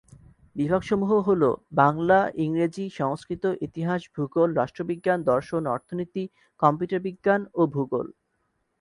[0.55, 6.27] বিভাগসমূহ হল- বাংলা, ইংরেজি, সংস্কৃত, ইতিহাস, ভূগোল, রাষ্ট্রবিজ্ঞান, দর্শন, অর্থনীতি,
[6.57, 8.11] কম্পিউটার বিজ্ঞান, ও ভূগোল।